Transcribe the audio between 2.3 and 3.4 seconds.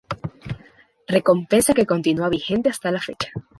vigente hasta la fecha.